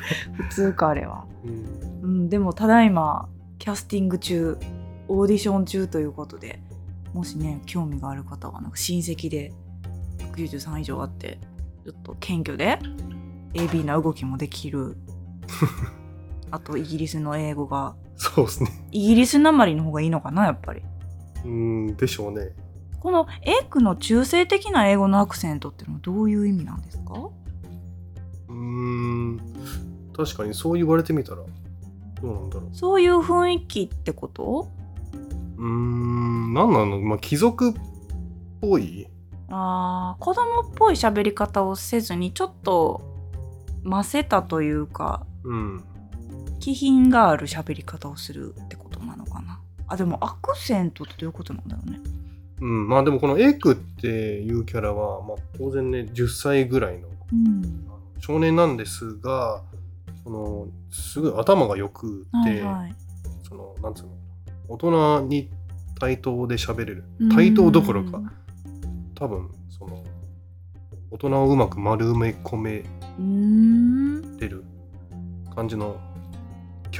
[0.43, 1.25] 普通かあれは。
[1.45, 1.91] うん。
[2.03, 4.57] うんでもただいまキャスティング中
[5.07, 6.59] オーディション中ということで
[7.13, 9.53] もしね興味がある方はなんか親戚で
[10.35, 11.37] 193以上あって
[11.85, 12.79] ちょっと謙虚で
[13.53, 14.97] AB な動きもできる
[16.51, 17.95] あとイギリスの英語が。
[18.17, 18.69] そうですね。
[18.91, 20.81] イギリスなまりの方がいいのかなやっぱり。
[21.45, 22.55] うんでしょうね。
[22.99, 27.13] このエッグの中性的な英語のアクセントっていうのはどういう意味なんですか？
[28.49, 29.41] うーん
[30.15, 31.47] 確かにそう言われてみたらど
[32.21, 32.75] うなんだろう。
[32.75, 34.67] そういう雰囲気ってこと？
[35.57, 36.99] うーん何なの？
[36.99, 37.73] まあ貴族っ
[38.61, 39.07] ぽい？
[39.49, 43.01] あー子供っぽい喋り方をせずにちょっと
[43.83, 45.83] ませたというかうん
[46.61, 49.59] 気品がある喋り方をするってことなのかな？
[49.87, 51.99] あでもアクセントってどういうことなんだろうね。
[52.61, 57.87] うん、まあでもこのエクっていうキャラは、まあ、当然ね10歳ぐらいのうん。
[58.19, 59.63] 少年なんですが
[60.23, 62.95] そのすごい頭が良くて、はいはい。
[63.47, 64.11] そのなんつうの
[64.69, 65.49] 大人に
[65.99, 67.03] 対等で喋れる。
[67.33, 68.21] 対等どころか
[69.15, 70.03] 多分その
[71.09, 72.83] 大人をうまく丸め込め
[73.19, 74.37] うん。
[74.37, 74.63] てる
[75.53, 75.99] 感じの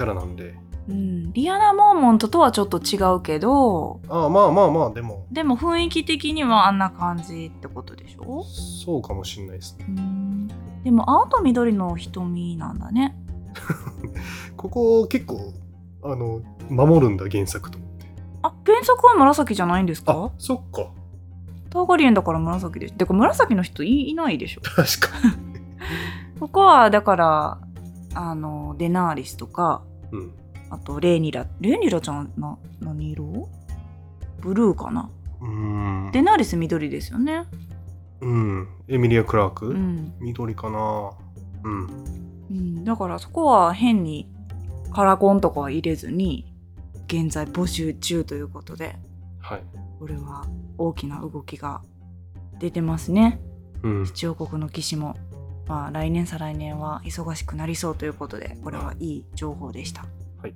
[0.02, 0.56] キャラなんで。
[0.90, 1.32] うん。
[1.34, 4.02] リアナ・モーモントとはちょっと違うけど。
[4.10, 5.28] ああまあまあまあでも。
[5.32, 8.44] でも雰囲気的にはあんな感じってことでしょ？
[8.44, 9.86] そうかもしんないですね。
[9.88, 10.48] うん。
[10.84, 13.16] でも青と緑の瞳なんだね。
[14.58, 15.54] ここ結構
[16.04, 18.06] あの守るんだ原作と思って。
[18.42, 20.88] あ原作は紫じゃないんですあかそっか。
[21.70, 24.62] ターガリエンだから紫でてか紫の人いいないでしょ。
[24.62, 24.76] 確
[25.12, 25.62] かに。
[26.40, 27.58] ここはだから
[28.16, 30.34] あのデナーリスとかうん。
[30.70, 31.48] あとレーニラ。
[31.60, 33.50] レーニラちゃんな何色？
[34.40, 35.10] ブルーかな？
[35.42, 35.48] うー
[36.10, 36.12] ん。
[36.12, 37.46] デナーリス緑ですよね。
[38.22, 38.68] うん。
[38.88, 41.12] エミリア・クラーク、うん、緑かな。
[41.64, 41.88] うん。
[42.50, 44.30] うん、だからそこは変に
[44.94, 46.54] カラコンとかは入れずに
[47.08, 48.98] 現在募集中ということで
[49.40, 49.64] はい。
[50.00, 50.46] これは
[50.78, 51.82] 大きな動きが
[52.60, 53.40] 出てますね。
[53.84, 54.06] うん。
[54.06, 55.16] 七王国の騎士も、
[55.72, 60.06] まあ、来年再来年は忙しくなりそうということでこれはいい情報でした。
[60.42, 60.54] はい。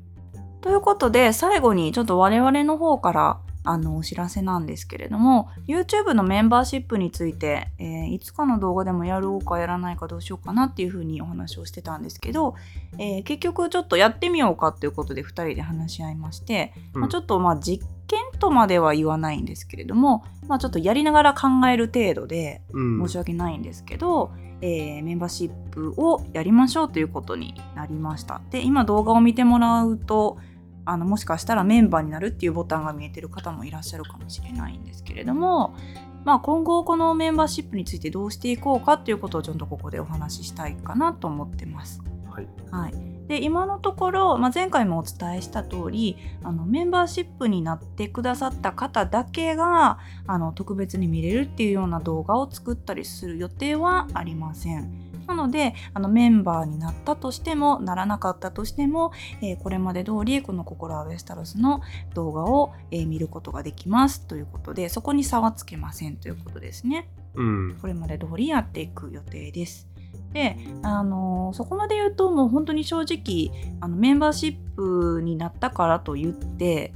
[0.59, 12.55] ということで最後にちょっと我々の方からあのお知らせなんですけれども YouTube のメンバーシップについて、えーいつかの動画でもやろうかやらないかどうしようかなっていうふうにお話をしてたんですけど、
[12.97, 17.01] えー結局ちょっとやってみようかっていうことで2人で話し合いまして、うん。
[17.01, 23.07] まあ、ちょっとまあ実験とまでは言わないんですけれども、まあ、ちょっとやりながら考える程度でうん。
[23.07, 28.41] 申し訳ないんですけど、えーメンバーシップをやりましょうということになりました。
[28.51, 30.37] で今動画を見てもらうと
[30.85, 35.75] あのもしかしたらメンバーになるっていうボタンが見えてる方もいらっしゃるかもしれないんですけれども、
[36.23, 42.01] まあ、今後このメンバーシップについてどうしていこうかということをちょっとここでお話ししたいかなと思ってます。
[42.35, 42.93] はいはい、
[43.27, 55.05] で今のところ、まあ、前回もお伝えした通りあのメンバーシップになってくださった方だけがあの特別に見れるっていうような動画を作ったりする予定はありません。
[55.27, 61.81] なのであのメンバーになったとしてもならなかったとしても、えーこれまで通りこの「心はウェスタロス」の
[62.13, 67.09] 動画を、えー見ることができますということでそこに差はつけませんということですね。
[67.33, 69.87] うんこれまで通りやっていく予定です。
[70.35, 76.93] で、あのそこまで言うともう本当に正直あのメンバーシップになったからと言って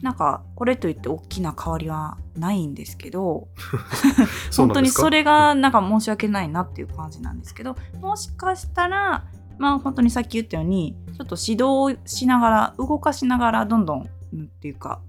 [0.00, 3.48] なんかこれといって大きな変わりはないんですけど
[4.56, 9.24] 本当にそれがなんか申し訳ないなっていう感じなんですけどもしかしたら
[9.58, 14.06] まあ本当にさっき言ったようにちょっと指導しながら動かしながらどんどん、っ
[14.60, 15.00] ていうか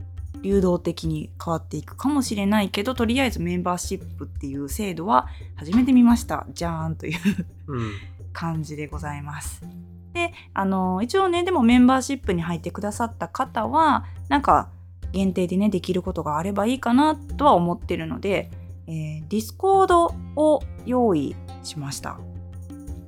[0.42, 6.48] 流動的に変わっていくかもしれないけどとりあえずメンバーシップっていう制度は初めて見ました。
[6.54, 7.20] じゃーんという
[7.68, 7.92] うん。
[8.34, 9.62] 感じでございます。
[10.14, 14.70] であの一応ねでもメンバーシップに入ってくださった方はなんか
[15.12, 18.50] 限定でねできることがあればいいかなとは思ってるので、
[18.88, 22.18] えー、ディスコードを用意しました。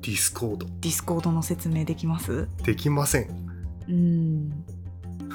[0.02, 0.66] ディスコード。
[0.66, 2.50] ディスコードの説明できます？
[2.64, 3.24] できません。
[3.88, 4.33] うーん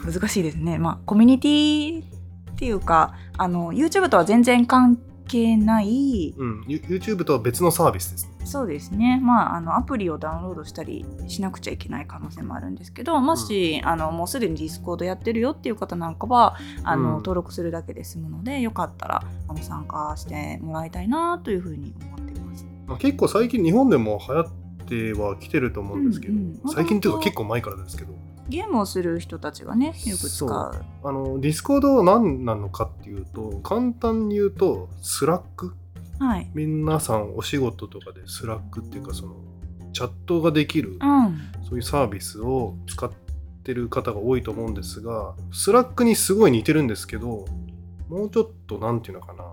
[0.05, 0.79] 難しいですね。
[0.79, 8.33] まあコミュニティっていうかあの YouTube とは全然関係ないうん、ユ YouTube とは別のサービスですね。
[8.45, 17.17] そうですね、まあ、あのアプリをダウンロードしたりしなくちゃいけない可能性もあるんですけどもし、あのもうすでにディスコードやってるよっていう方なんかはあの、うん。
[17.19, 22.67] 登録するだけで済むのでよかったらあの参加してもらいたいなというふうに思っています。
[22.87, 24.47] まあ、結構最近日本でも流行っ
[24.87, 28.15] てはきてると思うんですけど、うんうん最近っていうか結構前からですけど、
[28.49, 30.85] ゲームをする人たちがねよく使う。
[31.05, 35.75] あのディスコードは何なのかっていうと、簡単に言うと、スラック
[36.19, 39.37] はい、皆さんお仕事とかでスラックっていうかその
[39.93, 41.39] チャットができるうん。
[41.69, 43.11] そういうサービスを使っ
[43.63, 47.45] てる方が多いと思うんですがスラックにすごい似てるんですけど
[48.09, 49.45] もうちょっとなんていうのかな。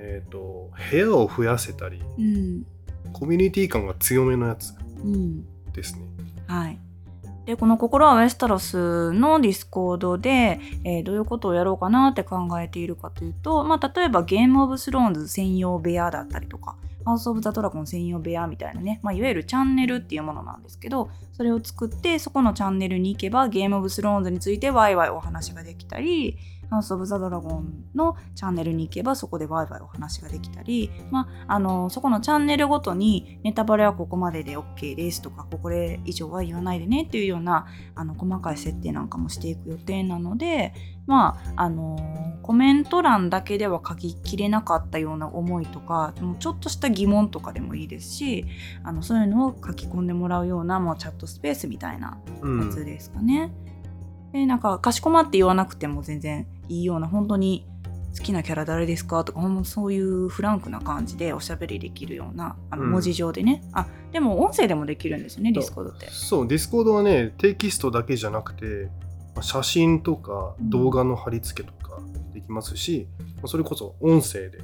[0.00, 2.66] えっ、と部屋を増やせたりうん。
[3.12, 5.44] コミュニティ感が強めのやつうん。
[5.72, 6.02] ですね。
[6.46, 6.78] はい。
[7.48, 26.36] で、このココラウェスタロスのディスコードで、えーどういうことをやろうかなって考えているかというと、まあ、例えばゲームオブスローンズ専用部屋だったりとか、ハウスオブザドラゴン専用部屋みたいなね、まあ、いわゆるチャンネルっていうものなんですけど、それを作って、そこのチャンネルに行けば、ゲームオブスローンズについてワイワイお話ができたり、
[26.70, 40.74] ハウス・オブ・ザ・ドラゴンのチャンネルに行けばそこでワイワイお話ができたり、まあ、あのそこのチャンネルごとにネタバレはここまでで OK ですとかここで以上は言わないでねっていうようなあの細かい設定なんかもしていく予定なので
[41.06, 41.98] まああの
[42.42, 48.44] コメント欄だけでは書ききれなかったような思いとかちょっとした疑問とかでもいいですし
[48.84, 53.52] あのそういうのを書き込んでもらうようなもうチャットスペースみたいなやつですかね。
[54.32, 57.66] でなんかかしこまって言わなくても全然いいような本当に
[58.16, 66.08] 好きなキャラ誰ですかとかほんまそういうフランクな感じでおしゃべりできるようなあのうん文字上でね、あでも音声でもできるんですよねディスコードって。
[66.10, 68.88] そうディスコードはねテキストだけじゃなくて
[69.34, 72.00] まあ写真とかうん動画の貼り付けとか
[72.32, 74.58] できますし、まあそれこそ音声で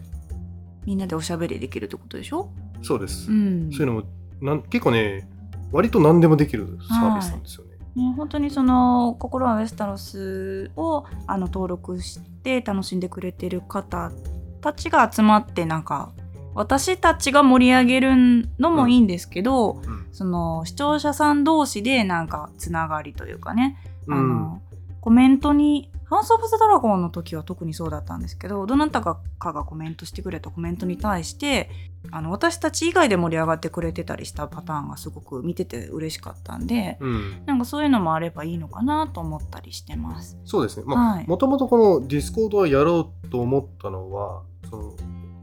[0.85, 2.51] みんなでおしゃべりできるってことでしょ？
[2.83, 3.71] そうです、うん。
[3.71, 4.03] そういうのも
[4.41, 5.29] なん結構ね
[5.71, 7.74] 割と何でもできるサービスなんですよね。
[7.97, 14.11] ね、本当にその心はウェスタロスをあの登録して楽しんでくれてる方
[14.61, 16.13] たちが集まってなんか
[16.55, 20.07] 私たちが盛り上げるのもいいんですけど、うん。
[20.13, 23.77] その視聴者さん同士でなんかつながりというかね、
[24.09, 24.29] あうん。
[24.29, 24.63] の
[25.01, 31.71] コメントに「ハウス・オブ・ザ・ドラゴン」の時は特にそうだったんですけどどなたかがコメントしてくれたコメントに対して
[32.11, 37.43] あの私たち以外で盛り上がってくれてたりしたパターンがすごく見てて嬉しかったんでうん。
[37.47, 40.39] なんかそういうのもあればいいのかなと思ったりしてます。
[40.45, 40.85] そうですね。
[40.87, 41.27] まあ、はい。
[41.27, 44.91] もともとこのディスコードはやろうと思ったのは、その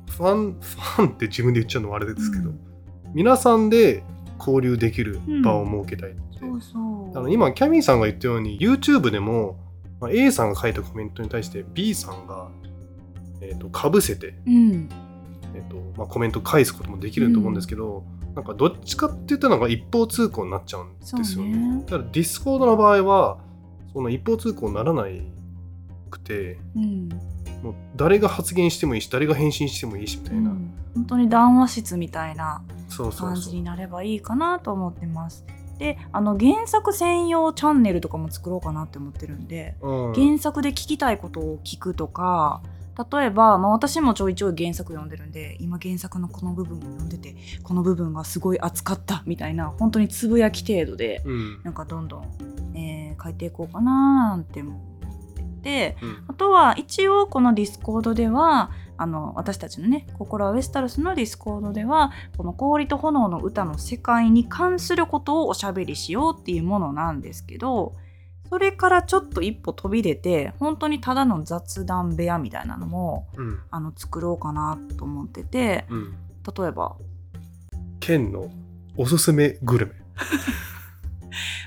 [0.09, 2.59] フファンファンって自分で言っちゃうのもあれですけど、うん。
[3.13, 4.03] 皆さんで
[4.39, 7.17] 交流できる場を設けたいって、そうそう。
[7.17, 9.57] あの今キャミーさんが言ったように YouTube でも、
[10.01, 12.49] まあ、A さんが書いたコメントに対して B さんが、
[13.39, 14.89] えー、とかぶせて、うん。
[15.53, 18.03] えーとまあ、コメント返すこともできると思うんですけど、
[18.35, 21.55] なんかどっちかって言ったら一方通行になっちゃうんですよそうね。
[21.55, 23.39] ねただディスコードの場合は
[23.93, 25.21] その一方通行にならない
[26.09, 27.09] くてうん。
[27.61, 30.73] もう誰が発言してもいいし誰が返信してもいいしみたいな、うん。
[30.95, 35.45] 本当に談話室みたいなそうそう感じそうになればいいかなと思ってます。
[35.81, 40.13] であの原作専用チャンネルとかも作ろうかなって思ってるんで、うん。
[40.13, 42.61] 原作で聞きたいことを聞くとか
[43.11, 51.61] 例えば、まあ、私もちょいちょい原作読んでるんで今原作のこの部分を読んでてこの部分がすごい熱かったみたいな本当につぶやき程度でうん。
[51.63, 56.23] なんかどんどん、えー書いていこうかななんて思っててうん。
[56.27, 58.69] あとは一応このディスコードでは
[59.01, 67.95] あの私たちのね「ココラウェスタロス」のディスコードではこの「氷と炎の歌」の世界に関することをおしゃべりしようっていうものなんですけど
[68.47, 73.59] それからちょっと一歩飛び出て本当にただの雑談部屋みたいなのもうん。
[73.71, 76.13] あの作ろうかなと思っててうん。
[76.55, 76.95] 例えば
[77.99, 78.51] ケンの
[78.97, 79.93] おすすめグルメ。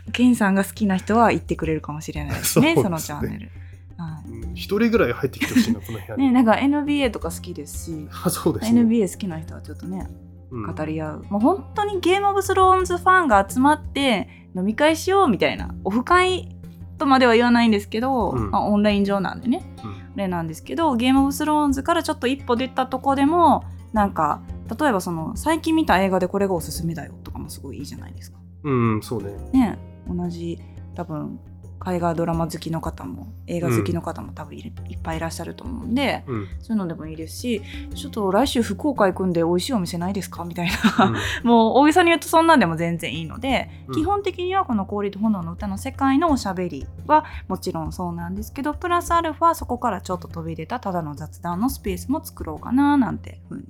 [0.13, 2.83] ケンさんが好きな人は言ってくれるかもしれないですね ね。
[2.83, 3.51] そのチャンネル。
[3.97, 4.31] はい。
[4.31, 4.55] うん。
[4.55, 8.09] 一人ぐらい入ってきてほしいな この部屋に、ね、なんか NBA とか好きですし。
[8.25, 10.09] あそうですね、NBA 好きな人はちょっとね
[10.51, 10.75] うん。
[10.75, 16.57] 語り合う、もう本当にゲームオブスローンズファンが集まって飲み会しようみたいなオフ会
[16.99, 18.51] とまでは言わないんですけど、うん。
[18.51, 19.63] まあ、オンライン上なんでね。
[19.83, 19.91] うん。
[19.91, 24.43] あれなんですけどゲームオブスローンズからちょっと一歩出たとこでもなんか
[24.79, 28.39] 例えばその最近見た映画でこれがおすすめだよとかもすごいいいじゃないですか。
[28.65, 29.33] うん、そうね。
[29.53, 29.79] ね
[30.09, 30.59] 同じ
[30.95, 31.39] 多分
[31.79, 37.63] 海外ドラマ好きの方も映画好きの方も多分いっぱいいらっしゃると思うんで、うん、そういうのでもいいですし
[37.95, 40.45] ちょっと来週福岡行くんで美味しいお店ないですか？
[40.45, 41.15] みたいな、うん。
[41.47, 43.95] もう大げさに言うとそんなんでも全然いいので、うん。
[43.95, 53.65] 基本的にはこの「氷と炎の歌」の世界のおしゃべりはもちろんそうなんですけどプラスアルファそこからちょっと飛び出たただの雑談のスペースも作ろうかななんてふうに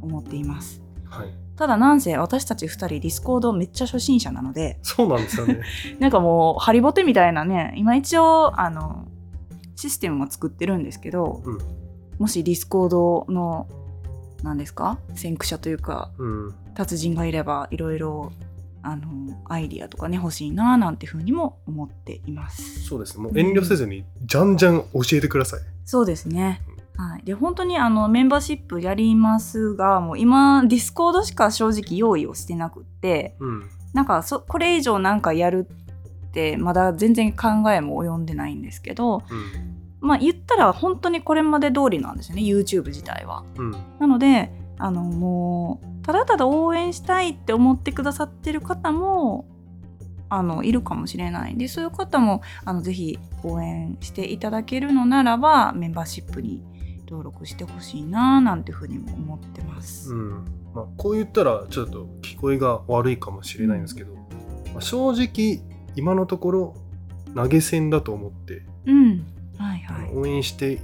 [0.00, 0.82] 思っています。
[1.08, 5.60] はいただなんせ私たち2人ディスコードめっちゃ初心者なのでそうなんですよね。
[6.00, 9.06] なんかもうハリボテみたいなね今一応あの
[9.76, 11.58] システムも作ってるんですけど、うん。
[12.18, 13.66] もしディスコードの
[14.42, 14.98] 何ですか？
[15.14, 16.54] 先駆者というかうん。
[16.74, 18.32] 達人がいればいろいろ
[18.82, 19.04] あの
[19.44, 22.82] アイディアとかね欲しいななんてふうにも思っています。
[22.84, 23.16] そうです。
[23.18, 25.60] ねもう遠慮せずにじゃんじゃん教えてください。
[25.84, 26.62] そうですね。
[26.96, 33.70] はい、で本当にあのメンバーシップやりますがもう今ディスコードしか正直用意をしてなくってうん。
[33.92, 35.68] なんかそこれ以上なんかやる
[36.26, 39.82] ってまだ全然考えも及んでないんですけどうん。
[40.00, 43.44] まあ言ったら本当にこれまで通りなんですよね YouTube 自体は。
[43.56, 43.70] うん。
[43.98, 49.46] なのであのもうただただ応援したいって思ってくださってる方も
[50.28, 51.54] あのいるかもしれない。
[51.54, 56.62] んでそういう方もあのぜひ応援していただけるのならばメンバーシップに
[57.12, 60.14] 登録してほしいななんていうふうにも思ってます。
[60.14, 60.30] うん
[60.74, 64.14] まあ、こう言ったらちょっと聞こえが悪いかもしれないんですけど、
[64.72, 65.60] まあ正直
[65.94, 66.74] 今のところ
[67.34, 69.26] 投げ銭だと思って、うん、
[69.58, 70.10] はいはい。
[70.14, 70.80] 応援して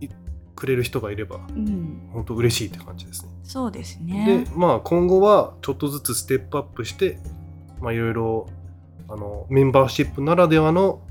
[0.00, 0.08] い
[0.54, 3.32] くれる人がいればうん、本当嬉しいって感じですね。
[3.44, 4.50] そうですねで。
[4.56, 7.18] まあ今後はちょっとずつステップアップして
[7.82, 8.46] まあいろいろ
[9.08, 11.02] あのメンバーシップならではの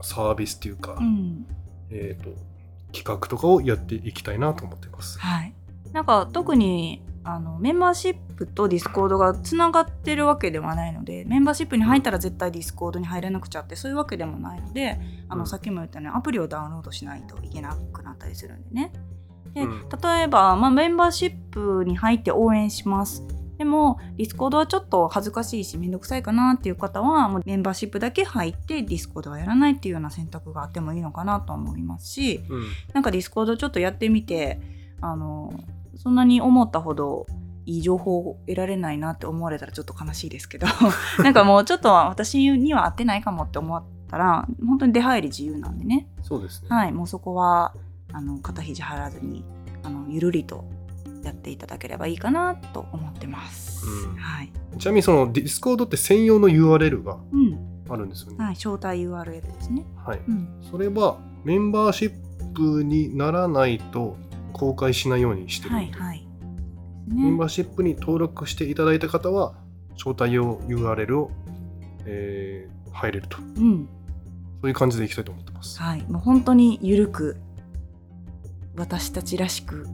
[0.00, 1.44] サービスっていうか、うん、
[1.90, 2.49] えー、と
[2.92, 5.18] 企画とかをやっていきたいなと思ってます。
[5.18, 5.54] はい。
[5.92, 14.98] なんか特にあのメンバーシップとディスコードがつながってるわけではないのでメンバーシップに入ったら絶対ディスコードに入れなくちゃってそういうわけでもないので
[15.28, 18.92] あの、うんさっきも言ったようにアプリをダウンロードしないといけなくなったりするんでね。
[19.54, 23.22] でうん例えば、まあ、メンバーシップに入って応援します。
[23.60, 34.62] でもディスコードはちょっと恥ずかしいしめんどくさいかなっていう方はもうメンバーシップだけ入ってディスコードはやらないっていうような選択があってもいいのかなと思いますし、うんなんかディスコードちょっとやってみて
[35.02, 35.52] あの
[35.94, 37.26] そんなに思ったほど
[37.66, 40.66] いい情報を得られないなって思われたらちょっと悲しいですけど
[41.22, 46.68] なんかもうちょっと私には合ってないかもって思ったら本当に出入り自由なんでねそうですね。
[46.70, 47.74] はいもうそこは
[48.10, 49.44] あの肩肘張らずに
[49.82, 50.64] あのゆるりと
[51.22, 53.86] やっていただければいいかなと思ってます。
[53.86, 57.58] うんはい、ちなみにそのディスコードって専用の URL がうん
[57.88, 58.44] あるんですよね。
[58.44, 59.84] はい、招待 URL ですね。
[59.96, 60.20] はい。
[60.28, 62.12] うん、それはメンバーシッ
[62.54, 64.16] プにならないと
[64.52, 66.26] 公開しないようにしてるはいはい。
[67.08, 69.54] メンバね、ーシップに登録していただいた方は
[69.96, 71.30] 招待用 URL を、
[72.06, 73.88] えー入れるとうん
[74.60, 75.80] そういう感じでいきたいと思ってます。
[75.80, 77.38] はい、もう本当にゆるく
[78.76, 79.86] 私たちらしく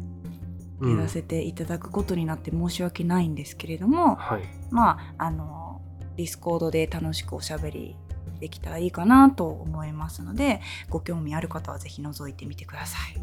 [0.83, 4.43] やらせていただくことになって申し訳ないんですけれども、はい。
[4.71, 5.81] まああの
[6.17, 7.97] ディスコードで楽しくおしゃべり
[8.41, 10.61] できたらいいかなと思いますので
[10.91, 13.21] ご興味ある方はぜひ覗いてみてください。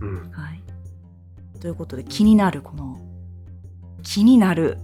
[0.00, 0.30] うん。
[0.30, 0.62] はい、
[1.60, 2.98] ということで気になるこの
[4.02, 4.78] 気になる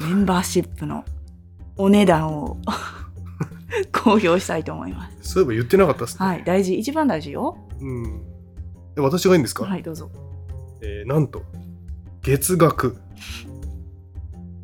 [0.00, 1.04] メンバーシップの
[1.76, 2.58] お値段を
[3.92, 5.32] 公表したいと思います。
[5.34, 6.26] そういえば言ってなかったですね。
[6.26, 7.56] はい、大事一番大事よ。
[7.80, 8.22] うん。
[8.96, 10.10] え私がいいんですか、はい、どうぞ。
[10.82, 11.42] えーなんと、
[12.22, 12.96] 月額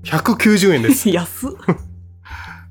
[0.05, 1.09] 190円です。
[1.09, 1.51] い 安っ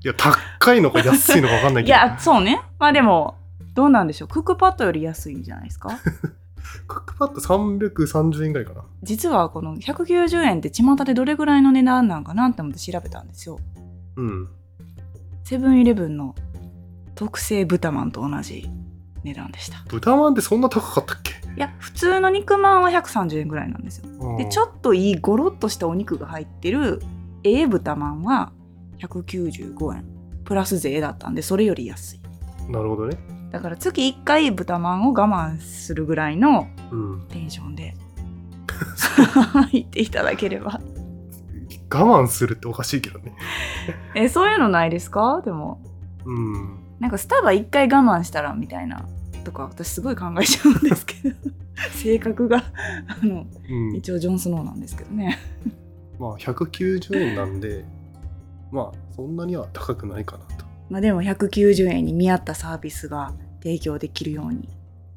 [0.03, 1.97] や、高いのか安いのか分かんないけど。
[1.97, 2.61] いや、そうね。
[2.79, 3.35] まあでも、
[3.73, 4.27] どうなんでしょう。
[4.27, 5.89] クックパッドより安いんじゃないですか？
[6.87, 8.83] クックパッド330円ぐらいかな。
[9.03, 13.59] 実はこの190円って巷でどれぐらいの値段なんかなって思って調べたんですよ。
[14.15, 14.47] うん。
[15.43, 16.35] セブンイレブンの
[17.15, 18.69] 特製豚まんと同じ
[19.23, 19.83] 値段でした。
[19.89, 21.34] 豚まんってそんな高かったっけ？
[21.55, 24.37] いや、普通の肉まんは130円ぐらいなんですよ。
[24.37, 27.01] で、ちょっっといいゴロッとしたお肉が入ってる
[27.43, 28.51] ええ豚まんは
[28.99, 30.05] 195円。
[30.43, 32.19] プラス税だったんで、それより安い。
[32.19, 32.71] と。
[32.71, 33.17] なるほどね。
[33.51, 37.21] だから月1回豚まんを我慢するぐらいのうん。
[37.29, 37.93] テンションで
[39.71, 40.79] 言っていただければ。
[41.93, 43.33] 我慢するっておかしいけどね。
[44.15, 45.41] え、そういうのないですか？
[45.45, 45.79] でも。
[46.25, 46.79] うん。
[46.99, 49.05] なんかスタバ1回我慢したらみたいな
[49.45, 51.35] とか私すごい考えちゃうんですけど
[51.95, 52.57] 性格が
[53.07, 53.95] あのうん。
[53.95, 55.37] 一応ジョン・スノーなんですけどね
[56.19, 57.83] まあ、190円なんで、
[58.71, 60.65] まあ、そんなには高くないかなと。
[60.89, 64.69] まあでも190円に見合ったサービスが提供できるように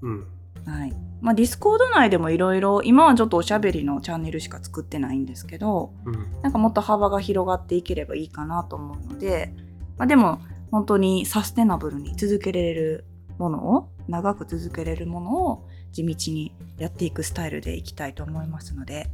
[0.03, 0.26] うん。
[0.64, 6.43] はいまあディスコード内でもいろいろ今はちょっとおしゃべりのチャンネルしか作ってないんですけどうん。
[6.43, 9.55] なんかもっと幅が広がっていければいいかなと思うので、
[9.97, 13.05] まあ、でも本当にサステナブルに続けられる
[13.39, 19.11] ものを長く続けられるものを地道にやっていくスタイルでいきたいと思いますので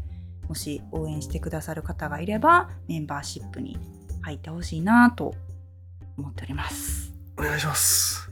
[0.49, 3.79] もし応援してくださる方がいればメンバーシップに
[4.23, 5.35] 入ってほしいなと
[6.17, 7.13] 思っております。
[7.37, 8.31] お願いします。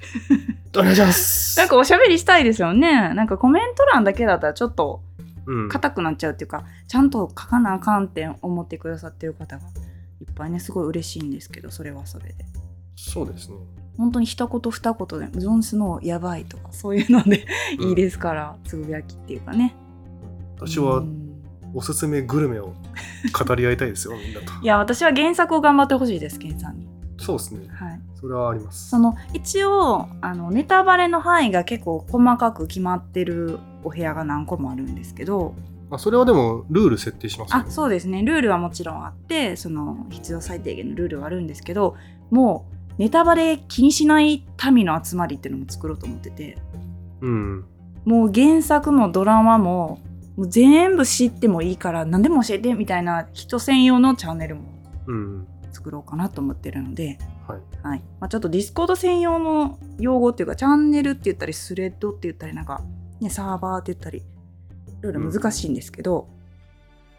[0.76, 1.58] お願いします。
[1.58, 3.12] なんかおしゃべりしたいですよね。
[3.14, 5.02] なんかコメント欄だけだったらちょっと
[5.46, 9.66] うん、硬くなっちゃうっていうか、ちゃんと書かなあかんって思ってくださってる方が
[10.20, 12.44] いっぱいねすごい嬉しいんですけどそれはそれで
[12.96, 13.56] そうですね。
[13.96, 17.46] 本当に一言二言で「ジョン・スノーやばい」とかそういうので
[17.78, 17.88] うん。
[17.90, 19.74] いいですから、つぶやきっていうかね。
[20.56, 21.32] 私はうん。
[21.74, 22.74] おすすめグルメを
[23.32, 24.52] 語り合いたいですよ、みんなと。
[24.62, 26.88] いや私は原作を頑張ってほしいですケンさんに。
[27.18, 27.66] そうですね。
[27.70, 28.00] はい。
[28.14, 28.90] それはあります。
[28.90, 35.54] その一応あのネタバレの範囲が結構細かく決まってるお部屋が何個もあるんですけど。
[35.88, 37.58] まあ、それはでも、ルール設定しますよ。
[37.58, 38.22] あそうですね。
[38.22, 41.96] ルールはもちろんあってその必要最低限のルールはあるんですけど
[42.30, 46.58] もうネタバレ気にしない民の集まりっていうのも作ろうと思ってて
[47.20, 47.64] うん。
[48.04, 50.00] もう原作もドラマも
[50.36, 54.62] もう全部知ってもいいから何でも教えてみたいな人専用のチャンネルも
[55.06, 55.46] うん。
[55.72, 57.18] 作ろうかなと思ってるので、
[57.48, 57.60] はい。
[57.82, 62.82] はいまあ、ちょっとディスコード専用の用語っていうかチャンネルって言ったりスレッドって言ったりなんか、
[63.20, 64.22] ね、サーバーって言ったりい
[65.00, 66.28] ろいろ難しいんですけど、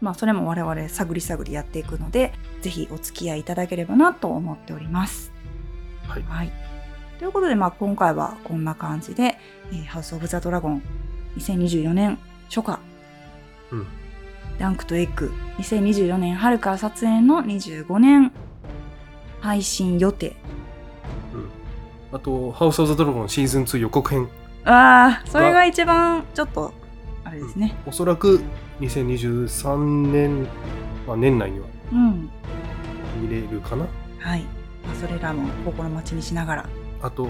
[0.00, 5.33] まあそれも我々探り探りやっていくのでぜひお付き合いいただければなと思っております。
[6.08, 6.22] はい。
[6.28, 6.52] はい、
[7.18, 9.38] ということで、まあ、今回はこんな感じで
[9.72, 10.82] 「えーハウス・オブ・ザ・ドラゴン」
[11.38, 12.78] 2024年初夏
[13.72, 13.86] うん。
[14.58, 18.30] ダンクとエッグ2024年春から撮影の25年
[19.40, 20.36] 配信予定
[22.12, 24.28] あと、ハウス・オブ・ザ・ドラゴンシーズン2予告編。
[24.64, 26.72] ああそれが一番ちょっと
[27.22, 28.40] あれですねおそらく
[28.80, 30.44] 2023年、
[31.06, 32.30] まあ、年内にはうん、
[33.20, 33.86] 見れるかな。
[34.18, 34.63] はい、まあ、
[35.00, 36.68] それらも心待ちにしながら、
[37.02, 37.28] あと、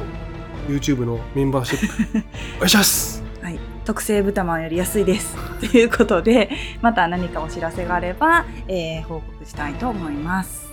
[0.69, 2.19] YouTube のメンバーシップ。
[2.57, 3.23] お願いします。
[3.43, 5.37] はい、特製豚まんより安いです。
[5.61, 6.51] ということで
[6.81, 10.73] また何かお知らせがあれば、えー報告したいと思います。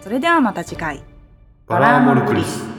[0.00, 1.02] それではまた次回。
[1.66, 2.77] バラーモルクリス。